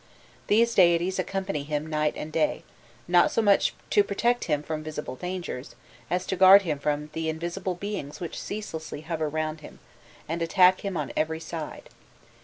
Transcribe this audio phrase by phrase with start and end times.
[0.47, 2.63] These deities accompany him night and day,
[3.07, 5.75] not so much to protect him from visible dangers,
[6.09, 9.77] as to guard him from the invisible beings which ceaselessly hover round him,
[10.27, 11.89] and attack him on every side.